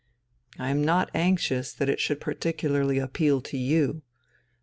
[0.57, 4.01] I am not anxious that it should particularly appeal to you....